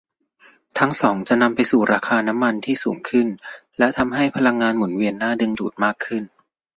[0.79, 3.27] ทั้งสองจะนำไปสู่ราคาน้ำมันที่สูงขึ้น
[3.77, 6.23] และทำให้พลังงานหมุนเวียนน่าดึงดูดมากขึ้น